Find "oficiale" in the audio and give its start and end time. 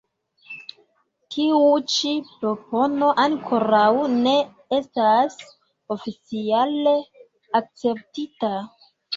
5.97-6.97